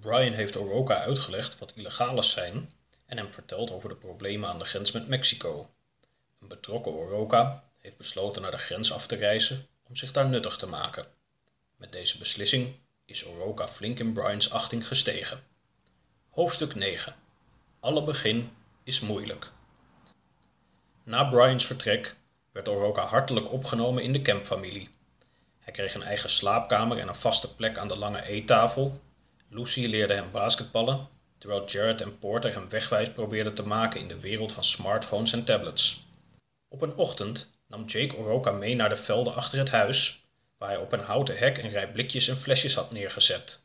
Brian 0.00 0.32
heeft 0.32 0.56
Oroka 0.56 0.96
uitgelegd 0.96 1.58
wat 1.58 1.72
illegales 1.74 2.30
zijn 2.30 2.72
en 3.06 3.16
hem 3.16 3.32
verteld 3.32 3.70
over 3.70 3.88
de 3.88 3.94
problemen 3.94 4.48
aan 4.48 4.58
de 4.58 4.64
grens 4.64 4.92
met 4.92 5.08
Mexico. 5.08 5.70
Een 6.40 6.48
betrokken 6.48 6.92
Oroka 6.92 7.64
heeft 7.78 7.96
besloten 7.96 8.42
naar 8.42 8.50
de 8.50 8.58
grens 8.58 8.92
af 8.92 9.06
te 9.06 9.16
reizen 9.16 9.66
om 9.88 9.96
zich 9.96 10.12
daar 10.12 10.28
nuttig 10.28 10.56
te 10.56 10.66
maken. 10.66 11.06
Met 11.76 11.92
deze 11.92 12.18
beslissing 12.18 12.74
is 13.04 13.24
Oroka 13.24 13.68
flink 13.68 13.98
in 13.98 14.12
Brian's 14.12 14.50
achting 14.50 14.86
gestegen. 14.86 15.40
Hoofdstuk 16.30 16.74
9. 16.74 17.14
Alle 17.80 18.04
begin 18.04 18.50
is 18.82 19.00
moeilijk. 19.00 19.50
Na 21.02 21.24
Brian's 21.24 21.66
vertrek 21.66 22.16
werd 22.52 22.68
Oroka 22.68 23.04
hartelijk 23.04 23.52
opgenomen 23.52 24.02
in 24.02 24.12
de 24.12 24.22
Kemp-familie. 24.22 24.88
Hij 25.58 25.72
kreeg 25.72 25.94
een 25.94 26.02
eigen 26.02 26.30
slaapkamer 26.30 26.98
en 26.98 27.08
een 27.08 27.14
vaste 27.14 27.54
plek 27.54 27.78
aan 27.78 27.88
de 27.88 27.96
lange 27.96 28.22
eettafel. 28.22 29.00
Lucy 29.50 29.86
leerde 29.86 30.14
hem 30.14 30.30
basketballen, 30.30 31.08
terwijl 31.38 31.64
Jared 31.64 32.00
en 32.00 32.18
Porter 32.18 32.52
hem 32.52 32.68
wegwijs 32.68 33.10
probeerden 33.10 33.54
te 33.54 33.62
maken 33.62 34.00
in 34.00 34.08
de 34.08 34.20
wereld 34.20 34.52
van 34.52 34.64
smartphones 34.64 35.32
en 35.32 35.44
tablets. 35.44 36.06
Op 36.68 36.82
een 36.82 36.94
ochtend 36.94 37.58
nam 37.66 37.84
Jake 37.86 38.16
Oroka 38.16 38.50
mee 38.50 38.74
naar 38.74 38.88
de 38.88 38.96
velden 38.96 39.34
achter 39.34 39.58
het 39.58 39.70
huis, 39.70 40.26
waar 40.58 40.68
hij 40.68 40.78
op 40.78 40.92
een 40.92 41.00
houten 41.00 41.38
hek 41.38 41.58
een 41.58 41.70
rij 41.70 41.92
blikjes 41.92 42.28
en 42.28 42.36
flesjes 42.36 42.74
had 42.74 42.92
neergezet. 42.92 43.64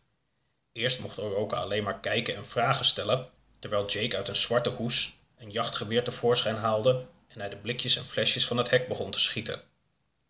Eerst 0.72 1.00
mocht 1.00 1.20
Oroka 1.20 1.58
alleen 1.58 1.84
maar 1.84 2.00
kijken 2.00 2.36
en 2.36 2.46
vragen 2.46 2.86
stellen, 2.86 3.30
terwijl 3.60 3.88
Jake 3.88 4.16
uit 4.18 4.28
een 4.28 4.36
zwarte 4.36 4.70
hoes 4.70 5.18
een 5.38 5.52
jachtgeweer 5.52 6.04
tevoorschijn 6.04 6.56
haalde 6.56 7.06
en 7.28 7.40
hij 7.40 7.50
de 7.50 7.56
blikjes 7.56 7.96
en 7.96 8.06
flesjes 8.06 8.48
van 8.48 8.58
het 8.58 8.70
hek 8.70 8.88
begon 8.88 9.12
te 9.12 9.20
schieten. 9.20 9.62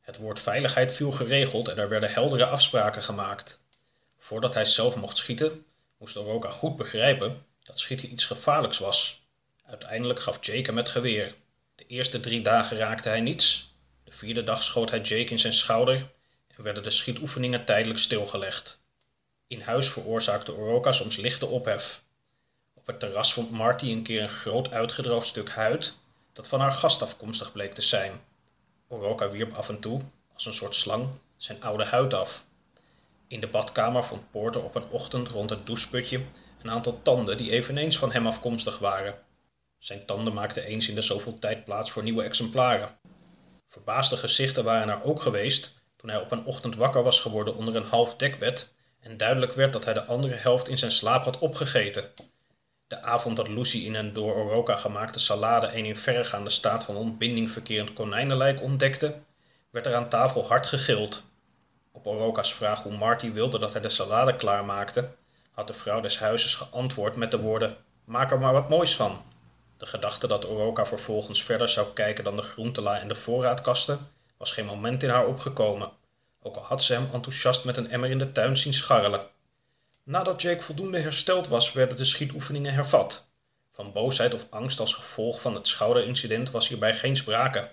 Het 0.01 0.17
woord 0.17 0.39
veiligheid 0.39 0.93
viel 0.93 1.11
geregeld 1.11 1.67
en 1.67 1.77
er 1.77 1.89
werden 1.89 2.11
heldere 2.11 2.45
afspraken 2.45 3.03
gemaakt. 3.03 3.62
Voordat 4.33 4.53
hij 4.53 4.65
zelf 4.65 4.95
mocht 4.95 5.17
schieten, 5.17 5.65
moest 5.97 6.17
Oroka 6.17 6.49
goed 6.49 6.75
begrijpen 6.75 7.45
dat 7.63 7.79
schieten 7.79 8.11
iets 8.11 8.25
gevaarlijks 8.25 8.77
was. 8.79 9.21
Uiteindelijk 9.65 10.19
gaf 10.19 10.45
Jake 10.45 10.61
hem 10.65 10.77
het 10.77 10.89
geweer. 10.89 11.35
De 11.75 11.85
eerste 11.87 12.19
drie 12.19 12.41
dagen 12.41 12.77
raakte 12.77 13.09
hij 13.09 13.21
niets. 13.21 13.73
De 14.03 14.11
vierde 14.11 14.43
dag 14.43 14.63
schoot 14.63 14.89
hij 14.89 15.01
Jake 15.01 15.31
in 15.31 15.39
zijn 15.39 15.53
schouder 15.53 16.11
en 16.47 16.63
werden 16.63 16.83
de 16.83 16.91
schietoefeningen 16.91 17.65
tijdelijk 17.65 17.99
stilgelegd. 17.99 18.83
In 19.47 19.61
huis 19.61 19.89
veroorzaakte 19.89 20.53
Oroka 20.53 20.91
soms 20.91 21.15
lichte 21.15 21.45
ophef. 21.45 22.01
Op 22.73 22.87
het 22.87 22.99
terras 22.99 23.33
vond 23.33 23.51
Marty 23.51 23.91
een 23.91 24.03
keer 24.03 24.21
een 24.21 24.29
groot 24.29 24.71
uitgedroogd 24.71 25.27
stuk 25.27 25.49
huid 25.49 25.93
dat 26.31 26.47
van 26.47 26.59
haar 26.59 26.71
gast 26.71 27.01
afkomstig 27.01 27.51
bleek 27.51 27.73
te 27.73 27.81
zijn. 27.81 28.21
Oroka 28.87 29.29
wierp 29.29 29.53
af 29.53 29.69
en 29.69 29.79
toe, 29.79 30.01
als 30.33 30.45
een 30.45 30.53
soort 30.53 30.75
slang, 30.75 31.07
zijn 31.37 31.63
oude 31.63 31.83
huid 31.83 32.13
af. 32.13 32.45
In 33.27 33.39
de 33.39 33.47
badkamer 33.47 34.03
vond 34.03 34.31
Porter 34.31 34.63
op 34.63 34.75
een 34.75 34.89
ochtend 34.89 35.29
rond 35.29 35.49
het 35.49 35.65
doucheputje 35.65 36.21
een 36.61 36.69
aantal 36.69 37.01
tanden 37.01 37.37
die 37.37 37.51
eveneens 37.51 37.97
van 37.97 38.11
hem 38.11 38.27
afkomstig 38.27 38.79
waren. 38.79 39.15
Zijn 39.79 40.05
tanden 40.05 40.33
maakten 40.33 40.63
eens 40.63 40.89
in 40.89 40.95
de 40.95 41.01
zoveel 41.01 41.39
tijd 41.39 41.65
plaats 41.65 41.91
voor 41.91 42.03
nieuwe 42.03 42.23
exemplaren. 42.23 42.89
Verbaasde 43.69 44.17
gezichten 44.17 44.63
waren 44.63 44.89
er 44.89 45.03
ook 45.03 45.21
geweest 45.21 45.81
toen 45.95 46.09
hij 46.09 46.21
op 46.21 46.31
een 46.31 46.45
ochtend 46.45 46.75
wakker 46.75 47.03
was 47.03 47.19
geworden 47.19 47.55
onder 47.55 47.75
een 47.75 47.83
half 47.83 48.15
dekbed 48.15 48.73
en 48.99 49.17
duidelijk 49.17 49.53
werd 49.53 49.73
dat 49.73 49.85
hij 49.85 49.93
de 49.93 50.05
andere 50.05 50.35
helft 50.35 50.67
in 50.67 50.77
zijn 50.77 50.91
slaap 50.91 51.23
had 51.23 51.39
opgegeten. 51.39 52.11
De 52.87 53.01
avond 53.01 53.35
dat 53.35 53.47
Lucy 53.47 53.77
in 53.77 53.95
een 53.95 54.13
door 54.13 54.33
Oroka 54.33 54.75
gemaakte 54.75 55.19
salade 55.19 55.67
een 55.67 55.85
in 55.85 55.95
verregaande 55.95 56.49
staat 56.49 56.83
van 56.83 56.95
ontbinding 56.95 57.51
verkerend 57.51 57.93
konijnenlijk 57.93 58.61
ontdekte, 58.61 59.15
werd 59.69 59.85
er 59.85 59.95
aan 59.95 60.09
tafel 60.09 60.47
hard 60.47 60.65
gegild. 60.65 61.31
Op 61.95 62.07
Oroka's 62.07 62.53
vraag 62.53 62.83
hoe 62.83 62.97
Marty 62.97 63.31
wilde 63.31 63.59
dat 63.59 63.71
hij 63.71 63.81
de 63.81 63.89
salade 63.89 64.35
klaarmaakte, 64.35 65.09
had 65.51 65.67
de 65.67 65.73
vrouw 65.73 66.01
des 66.01 66.19
huizes 66.19 66.55
geantwoord 66.55 67.15
met 67.15 67.31
de 67.31 67.39
woorden: 67.39 67.77
Maak 68.03 68.31
er 68.31 68.39
maar 68.39 68.53
wat 68.53 68.69
moois 68.69 68.95
van. 68.95 69.21
De 69.77 69.85
gedachte 69.85 70.27
dat 70.27 70.45
Oroka 70.45 70.85
vervolgens 70.85 71.43
verder 71.43 71.69
zou 71.69 71.87
kijken 71.93 72.23
dan 72.23 72.35
de 72.35 72.41
groentela 72.41 72.99
en 72.99 73.07
de 73.07 73.15
voorraadkasten 73.15 74.11
was 74.37 74.51
geen 74.51 74.65
moment 74.65 75.03
in 75.03 75.09
haar 75.09 75.25
opgekomen, 75.25 75.91
ook 76.41 76.55
al 76.55 76.63
had 76.63 76.83
ze 76.83 76.93
hem 76.93 77.09
enthousiast 77.13 77.65
met 77.65 77.77
een 77.77 77.89
emmer 77.89 78.09
in 78.09 78.17
de 78.17 78.31
tuin 78.31 78.57
zien 78.57 78.73
scharrelen. 78.73 79.27
Nadat 80.03 80.41
Jake 80.41 80.63
voldoende 80.63 80.99
hersteld 80.99 81.47
was, 81.47 81.71
werden 81.71 81.97
de 81.97 82.05
schietoefeningen 82.05 82.73
hervat. 82.73 83.31
Van 83.71 83.91
boosheid 83.91 84.33
of 84.33 84.47
angst 84.49 84.79
als 84.79 84.93
gevolg 84.93 85.41
van 85.41 85.53
het 85.53 85.67
schouderincident 85.67 86.51
was 86.51 86.67
hierbij 86.67 86.95
geen 86.95 87.17
sprake. 87.17 87.71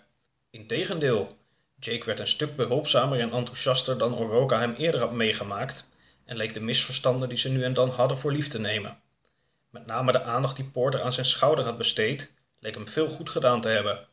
Integendeel, 0.50 1.38
Jake 1.80 2.04
werd 2.04 2.20
een 2.20 2.26
stuk 2.26 2.56
behulpzamer 2.56 3.20
en 3.20 3.32
enthousiaster 3.32 3.98
dan 3.98 4.14
Oroka 4.14 4.58
hem 4.58 4.72
eerder 4.72 5.00
had 5.00 5.12
meegemaakt 5.12 5.88
en 6.24 6.36
leek 6.36 6.54
de 6.54 6.60
misverstanden 6.60 7.28
die 7.28 7.38
ze 7.38 7.48
nu 7.48 7.62
en 7.62 7.74
dan 7.74 7.91
hadden 7.91 8.18
voor 8.18 8.32
lief 8.32 8.48
te 8.48 8.58
nemen. 8.58 9.00
Met 9.70 9.86
name 9.86 10.12
de 10.12 10.22
aandacht 10.22 10.56
die 10.56 10.64
Porter 10.64 11.02
aan 11.02 11.12
zijn 11.12 11.26
schouder 11.26 11.64
had 11.64 11.78
besteed, 11.78 12.32
leek 12.58 12.74
hem 12.74 12.88
veel 12.88 13.08
goed 13.08 13.30
gedaan 13.30 13.60
te 13.60 13.68
hebben. 13.68 14.06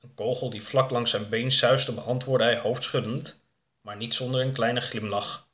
Een 0.00 0.14
kogel 0.14 0.50
die 0.50 0.62
vlak 0.62 0.90
langs 0.90 1.10
zijn 1.10 1.28
been 1.28 1.52
suiste 1.52 1.92
beantwoordde 1.92 2.44
hij 2.44 2.58
hoofdschuddend, 2.58 3.42
maar 3.80 3.96
niet 3.96 4.14
zonder 4.14 4.40
een 4.40 4.52
kleine 4.52 4.80
glimlach. 4.80 5.48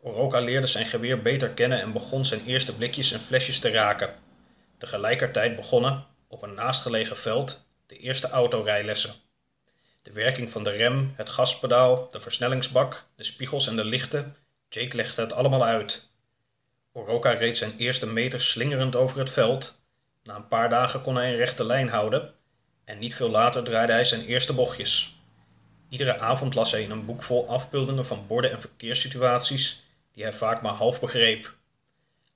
Oroka 0.00 0.40
leerde 0.40 0.66
zijn 0.66 0.86
geweer 0.86 1.22
beter 1.22 1.50
kennen 1.50 1.80
en 1.80 1.92
begon 1.92 2.24
zijn 2.24 2.46
eerste 2.46 2.74
blikjes 2.74 3.12
en 3.12 3.20
flesjes 3.20 3.58
te 3.58 3.70
raken. 3.70 4.14
Tegelijkertijd 4.78 5.56
begonnen, 5.56 6.06
op 6.28 6.42
een 6.42 6.54
naastgelegen 6.54 7.16
veld, 7.16 7.68
de 7.86 7.96
eerste 7.96 8.28
autorijlessen. 8.28 9.14
De 10.02 10.12
werking 10.12 10.50
van 10.50 10.64
de 10.64 10.70
rem, 10.70 11.12
het 11.16 11.28
gaspedaal, 11.28 12.08
de 12.10 12.20
versnellingsbak, 12.20 13.06
de 13.16 13.24
spiegels 13.24 13.66
en 13.66 13.76
de 13.76 13.84
lichten, 13.84 14.36
Jake 14.68 14.96
legde 14.96 15.22
het 15.22 15.32
allemaal 15.32 15.64
uit. 15.64 16.10
Oroka 16.92 17.30
reed 17.30 17.56
zijn 17.56 17.76
eerste 17.76 18.06
meter 18.06 18.40
slingerend 18.40 18.96
over 18.96 19.18
het 19.18 19.30
veld. 19.30 19.82
Na 20.22 20.36
een 20.36 20.48
paar 20.48 20.68
dagen 20.68 21.02
kon 21.02 21.16
hij 21.16 21.30
een 21.30 21.36
rechte 21.36 21.64
lijn 21.64 21.88
houden 21.88 22.34
en 22.84 22.98
niet 22.98 23.14
veel 23.14 23.30
later 23.30 23.64
draaide 23.64 23.92
hij 23.92 24.04
zijn 24.04 24.24
eerste 24.24 24.52
bochtjes. 24.52 25.20
Iedere 25.88 26.18
avond 26.18 26.54
las 26.54 26.70
hij 26.70 26.82
in 26.82 26.90
een 26.90 27.04
boek 27.04 27.22
vol 27.22 27.48
afbeeldingen 27.48 28.06
van 28.06 28.26
borden 28.26 28.50
en 28.50 28.60
verkeerssituaties 28.60 29.84
die 30.12 30.22
hij 30.22 30.32
vaak 30.32 30.62
maar 30.62 30.72
half 30.72 31.00
begreep. 31.00 31.54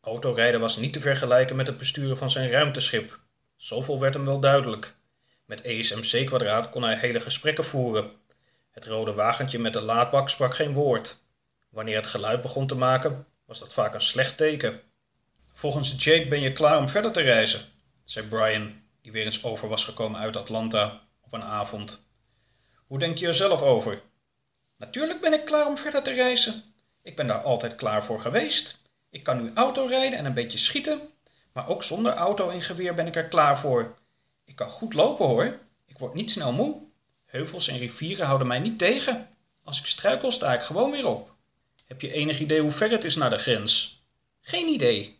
Autorijden 0.00 0.60
was 0.60 0.76
niet 0.76 0.92
te 0.92 1.00
vergelijken 1.00 1.56
met 1.56 1.66
het 1.66 1.78
besturen 1.78 2.18
van 2.18 2.30
zijn 2.30 2.50
ruimteschip. 2.50 3.18
Zoveel 3.56 4.00
werd 4.00 4.14
hem 4.14 4.24
wel 4.24 4.40
duidelijk. 4.40 4.94
Met 5.46 5.62
ESMC-kwadraat 5.62 6.70
kon 6.70 6.82
hij 6.82 6.96
hele 6.96 7.20
gesprekken 7.20 7.64
voeren. 7.64 8.10
Het 8.70 8.84
rode 8.84 9.12
wagentje 9.12 9.58
met 9.58 9.72
de 9.72 9.82
laadbak 9.82 10.28
sprak 10.28 10.54
geen 10.54 10.72
woord. 10.72 11.24
Wanneer 11.68 11.96
het 11.96 12.06
geluid 12.06 12.42
begon 12.42 12.66
te 12.66 12.74
maken, 12.74 13.26
was 13.44 13.58
dat 13.58 13.74
vaak 13.74 13.94
een 13.94 14.00
slecht 14.00 14.36
teken. 14.36 14.80
Volgens 15.54 16.04
Jake 16.04 16.28
ben 16.28 16.40
je 16.40 16.52
klaar 16.52 16.78
om 16.78 16.88
verder 16.88 17.12
te 17.12 17.20
reizen, 17.20 17.60
zei 18.04 18.26
Brian, 18.26 18.82
die 19.02 19.12
weer 19.12 19.24
eens 19.24 19.44
over 19.44 19.68
was 19.68 19.84
gekomen 19.84 20.20
uit 20.20 20.36
Atlanta 20.36 21.00
op 21.20 21.32
een 21.32 21.42
avond. 21.42 22.08
Hoe 22.86 22.98
denk 22.98 23.18
je 23.18 23.26
er 23.26 23.34
zelf 23.34 23.62
over? 23.62 24.00
Natuurlijk 24.76 25.20
ben 25.20 25.32
ik 25.32 25.44
klaar 25.44 25.66
om 25.66 25.78
verder 25.78 26.02
te 26.02 26.12
reizen. 26.12 26.62
Ik 27.02 27.16
ben 27.16 27.26
daar 27.26 27.42
altijd 27.42 27.74
klaar 27.74 28.04
voor 28.04 28.20
geweest. 28.20 28.82
Ik 29.10 29.24
kan 29.24 29.42
nu 29.42 29.50
auto 29.54 29.86
rijden 29.86 30.18
en 30.18 30.24
een 30.24 30.34
beetje 30.34 30.58
schieten, 30.58 31.00
maar 31.52 31.68
ook 31.68 31.82
zonder 31.82 32.12
auto 32.12 32.50
en 32.50 32.62
geweer 32.62 32.94
ben 32.94 33.06
ik 33.06 33.16
er 33.16 33.28
klaar 33.28 33.58
voor. 33.58 33.94
Ik 34.46 34.56
kan 34.56 34.68
goed 34.68 34.94
lopen 34.94 35.26
hoor. 35.26 35.58
Ik 35.86 35.98
word 35.98 36.14
niet 36.14 36.30
snel 36.30 36.52
moe. 36.52 36.82
Heuvels 37.24 37.68
en 37.68 37.78
rivieren 37.78 38.26
houden 38.26 38.46
mij 38.46 38.58
niet 38.58 38.78
tegen. 38.78 39.28
Als 39.64 39.78
ik 39.78 39.86
struikel 39.86 40.30
sta 40.30 40.54
ik 40.54 40.62
gewoon 40.62 40.90
weer 40.90 41.06
op. 41.06 41.34
Heb 41.84 42.00
je 42.00 42.12
enig 42.12 42.40
idee 42.40 42.60
hoe 42.60 42.70
ver 42.70 42.90
het 42.90 43.04
is 43.04 43.16
naar 43.16 43.30
de 43.30 43.38
grens? 43.38 44.02
Geen 44.40 44.68
idee. 44.68 45.18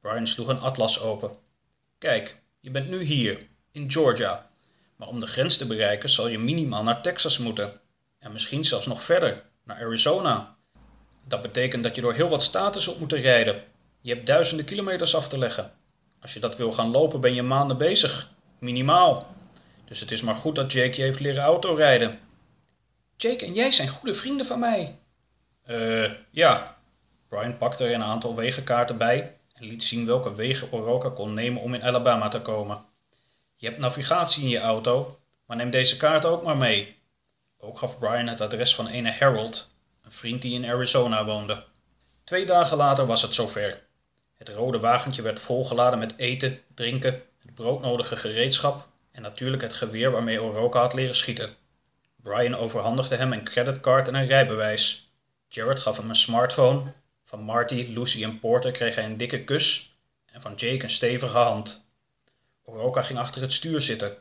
Brian 0.00 0.26
sloeg 0.26 0.48
een 0.48 0.60
atlas 0.60 1.00
open. 1.00 1.30
Kijk, 1.98 2.42
je 2.60 2.70
bent 2.70 2.88
nu 2.88 3.02
hier, 3.02 3.46
in 3.72 3.90
Georgia. 3.90 4.50
Maar 4.96 5.08
om 5.08 5.20
de 5.20 5.26
grens 5.26 5.56
te 5.56 5.66
bereiken 5.66 6.08
zal 6.08 6.28
je 6.28 6.38
minimaal 6.38 6.82
naar 6.82 7.02
Texas 7.02 7.38
moeten. 7.38 7.80
En 8.18 8.32
misschien 8.32 8.64
zelfs 8.64 8.86
nog 8.86 9.02
verder, 9.02 9.42
naar 9.64 9.76
Arizona. 9.76 10.56
Dat 11.24 11.42
betekent 11.42 11.82
dat 11.82 11.94
je 11.94 12.00
door 12.00 12.14
heel 12.14 12.28
wat 12.28 12.42
staten 12.42 12.80
zult 12.80 12.98
moeten 12.98 13.20
rijden. 13.20 13.64
Je 14.00 14.14
hebt 14.14 14.26
duizenden 14.26 14.66
kilometers 14.66 15.14
af 15.14 15.28
te 15.28 15.38
leggen. 15.38 15.72
Als 16.20 16.34
je 16.34 16.40
dat 16.40 16.56
wil 16.56 16.72
gaan 16.72 16.90
lopen 16.90 17.20
ben 17.20 17.34
je 17.34 17.42
maanden 17.42 17.76
bezig. 17.76 18.30
Minimaal. 18.62 19.26
Dus 19.84 20.00
het 20.00 20.10
is 20.10 20.22
maar 20.22 20.34
goed 20.34 20.54
dat 20.54 20.72
Jake 20.72 20.96
je 20.96 21.02
heeft 21.02 21.20
leren 21.20 21.42
autorijden. 21.42 22.18
Jake 23.16 23.44
en 23.44 23.52
jij 23.52 23.70
zijn 23.70 23.88
goede 23.88 24.14
vrienden 24.14 24.46
van 24.46 24.58
mij. 24.58 24.98
Eh, 25.62 26.10
ja. 26.30 26.76
Brian 27.28 27.58
pakte 27.58 27.84
er 27.84 27.94
een 27.94 28.02
aantal 28.02 28.34
wegenkaarten 28.34 28.98
bij 28.98 29.36
en 29.54 29.64
liet 29.64 29.82
zien 29.82 30.06
welke 30.06 30.34
wegen 30.34 30.72
Oroka 30.72 31.08
kon 31.08 31.34
nemen 31.34 31.62
om 31.62 31.74
in 31.74 31.82
Alabama 31.82 32.28
te 32.28 32.40
komen. 32.42 32.84
Je 33.56 33.66
hebt 33.66 33.80
navigatie 33.80 34.42
in 34.42 34.48
je 34.48 34.60
auto, 34.60 35.18
maar 35.46 35.56
neem 35.56 35.70
deze 35.70 35.96
kaart 35.96 36.24
ook 36.24 36.42
maar 36.42 36.56
mee. 36.56 36.96
Ook 37.58 37.78
gaf 37.78 37.98
Brian 37.98 38.26
het 38.26 38.40
adres 38.40 38.74
van 38.74 38.86
ene 38.86 39.12
Harold, 39.12 39.74
een 40.02 40.12
vriend 40.12 40.42
die 40.42 40.54
in 40.54 40.66
Arizona 40.70 41.24
woonde. 41.24 41.64
Twee 42.24 42.46
dagen 42.46 42.76
later 42.76 43.06
was 43.06 43.22
het 43.22 43.34
zover. 43.34 43.82
Het 44.34 44.48
rode 44.48 44.78
wagentje 44.78 45.22
werd 45.22 45.40
volgeladen 45.40 45.98
met 45.98 46.16
eten, 46.16 46.60
drinken, 46.74 47.22
het 47.42 47.54
broodnodige 47.54 48.16
gereedschap 48.16 48.88
en 49.10 49.22
natuurlijk 49.22 49.62
het 49.62 49.72
geweer 49.72 50.10
waarmee 50.10 50.42
Oroka 50.42 50.80
had 50.80 50.94
leren 50.94 51.14
schieten. 51.14 51.56
Brian 52.16 52.54
overhandigde 52.54 53.16
hem 53.16 53.32
een 53.32 53.44
creditcard 53.44 54.08
en 54.08 54.14
een 54.14 54.26
rijbewijs. 54.26 55.12
Jared 55.48 55.80
gaf 55.80 55.96
hem 55.96 56.08
een 56.08 56.16
smartphone, 56.16 56.92
Van 57.24 57.40
Marty, 57.40 57.86
Lucy 57.88 58.24
en 58.24 58.38
Porter 58.38 58.70
kreeg 58.70 58.94
hij 58.94 59.04
een 59.04 59.16
dikke 59.16 59.44
kus 59.44 59.96
en 60.26 60.40
van 60.40 60.54
Jake 60.54 60.84
een 60.84 60.90
stevige 60.90 61.36
hand. 61.36 61.90
Oroka 62.64 63.02
ging 63.02 63.18
achter 63.18 63.42
het 63.42 63.52
stuur 63.52 63.80
zitten. 63.80 64.16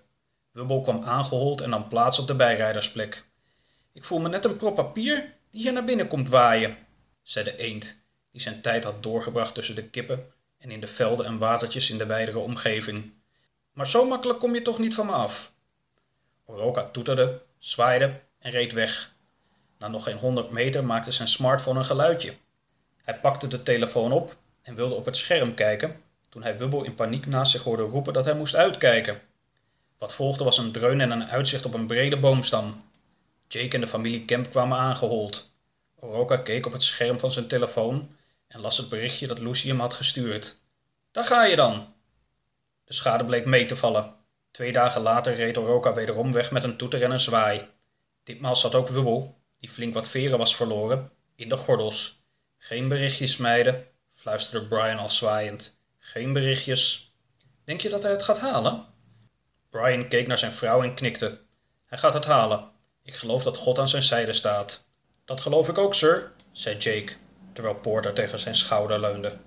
Wubbel 0.52 0.82
kwam 0.82 1.04
aangehold 1.04 1.62
en 1.62 1.70
nam 1.70 1.88
plaats 1.88 2.20
op 2.20 2.28
de 2.28 2.36
bijrijdersplek. 2.36 3.26
Ik 3.94 4.04
voel 4.04 4.20
me 4.20 4.30
net 4.30 4.46
een 4.46 4.58
prop 4.58 4.76
papier 4.76 5.34
die 5.52 5.62
hier 5.62 5.74
naar 5.74 5.86
binnen 5.86 6.08
komt 6.08 6.30
waaien, 6.30 6.78
zei 7.22 7.46
de 7.46 7.58
eend, 7.58 8.06
die 8.32 8.42
zijn 8.42 8.62
tijd 8.62 8.84
had 8.84 9.04
doorgebracht 9.04 9.54
tussen 9.54 9.76
de 9.76 9.90
kippen 9.90 10.34
en 10.62 10.72
in 10.72 10.80
de 10.80 10.88
velden 10.88 11.26
en 11.26 11.38
watertjes 11.38 11.90
in 11.90 11.98
de 11.98 12.06
wijdere 12.06 12.40
omgeving. 12.40 13.14
Maar 13.74 13.88
zo 13.88 14.06
makkelijk 14.06 14.40
kom 14.40 14.54
je 14.54 14.62
toch 14.62 14.80
niet 14.80 14.94
van 14.94 15.06
me 15.06 15.12
af. 15.12 15.52
Oroka 16.46 16.90
toeterde, 16.92 17.42
zwaaide 17.58 18.20
en 18.40 18.52
reed 18.52 18.74
weg. 18.74 19.14
Na 19.78 19.88
nog 19.88 20.04
geen 20.04 20.18
honderd 20.18 20.50
meter 20.50 20.84
maakte 20.84 21.12
zijn 21.12 21.28
smartphone 21.28 21.80
een 21.80 21.86
geluidje. 21.86 22.34
Hij 23.04 23.20
pakte 23.20 23.48
de 23.48 23.64
telefoon 23.64 24.12
op 24.12 24.36
en 24.62 24.76
wilde 24.76 24.96
op 24.96 25.06
het 25.06 25.18
scherm 25.18 25.54
kijken 25.54 26.02
toen 26.30 26.44
hij 26.44 26.58
Wubbel 26.58 26.84
in 26.84 26.96
paniek 26.96 27.26
naast 27.26 27.52
zich 27.52 27.64
hoorde 27.64 27.84
roepen 27.84 28.14
dat 28.14 28.26
hij 28.26 28.34
moest 28.34 28.56
uitkijken. 28.56 29.22
Wat 29.98 30.14
volgde 30.14 30.44
was 30.44 30.58
een 30.58 30.72
dreun 30.72 31.02
en 31.02 31.12
een 31.12 31.28
uitzicht 31.28 31.66
op 31.66 31.74
een 31.74 31.88
brede 31.88 32.18
boomstam. 32.18 32.84
Jake 33.48 33.76
en 33.76 33.82
de 33.82 33.88
familie 33.88 34.26
Kemp 34.26 34.50
kwamen 34.50 34.78
aangehold. 34.78 35.54
Oroka 36.00 36.38
keek 36.38 36.66
op 36.66 36.72
het 36.72 36.84
scherm 36.84 37.20
van 37.20 37.32
zijn 37.32 37.48
telefoon 37.48 38.16
en 38.52 38.60
las 38.60 38.78
het 38.78 38.90
berichtje 38.90 39.28
dat 39.28 39.40
Lucy 39.40 39.68
hem 39.68 39.80
had 39.80 39.94
gestuurd. 39.94 40.62
Daar 41.12 41.26
ga 41.26 41.44
je 41.44 41.56
dan! 41.56 41.94
De 42.84 42.94
schade 42.94 43.26
bleek 43.26 43.46
mee 43.46 43.66
te 43.66 43.76
vallen. 43.76 44.16
Twee 44.52 44.72
dagen 44.72 45.02
later 45.02 45.36
reed 45.36 45.58
Oroka 45.58 45.94
wederom 45.94 46.32
weg 46.32 46.52
met 46.52 46.64
een 46.64 46.78
toeter 46.78 47.04
en 47.04 47.12
een 47.12 47.20
zwaai. 47.20 47.68
Ditmaal 48.24 48.56
zat 48.56 48.76
ook 48.76 48.88
Wubbel, 48.88 49.42
die 49.60 49.70
flink 49.70 49.94
wat 49.94 50.08
veren 50.08 50.38
was 50.38 50.56
verloren, 50.56 51.12
in 51.36 51.50
de 51.50 51.58
gordels. 51.58 52.24
Geen 52.58 52.88
berichtjes, 52.88 53.38
meiden, 53.38 53.88
fluisterde 54.16 54.68
Brian 54.68 54.98
al 54.98 55.10
zwaaiend. 55.10 55.82
Geen 55.98 56.34
berichtjes. 56.34 57.14
Denk 57.64 57.82
je 57.82 57.90
dat 57.90 58.04
hij 58.04 58.12
het 58.12 58.24
gaat 58.24 58.40
halen? 58.40 58.86
Brian 59.70 60.08
keek 60.08 60.28
naar 60.28 60.38
zijn 60.38 60.54
vrouw 60.54 60.84
en 60.84 60.94
knikte. 60.94 61.42
Hij 61.86 61.98
gaat 61.98 62.14
het 62.14 62.26
halen. 62.26 62.70
Ik 63.04 63.16
geloof 63.16 63.44
dat 63.44 63.58
God 63.58 63.80
aan 63.80 63.90
zijn 63.90 64.04
zijde 64.04 64.34
staat. 64.34 64.90
Dat 65.26 65.42
geloof 65.42 65.68
ik 65.70 65.78
ook, 65.78 65.94
sir, 65.94 66.32
zei 66.52 66.78
Jake, 66.78 67.14
terwijl 67.54 67.76
Porter 67.76 68.14
tegen 68.14 68.40
zijn 68.40 68.56
schouder 68.56 69.00
leunde. 69.00 69.38